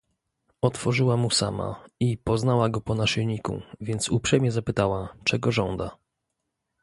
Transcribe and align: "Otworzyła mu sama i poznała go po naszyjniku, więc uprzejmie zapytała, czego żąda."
"Otworzyła 0.61 1.17
mu 1.17 1.29
sama 1.31 1.83
i 1.99 2.17
poznała 2.17 2.69
go 2.69 2.81
po 2.81 2.95
naszyjniku, 2.95 3.61
więc 3.81 4.09
uprzejmie 4.09 4.51
zapytała, 4.51 5.09
czego 5.23 5.51
żąda." 5.51 5.97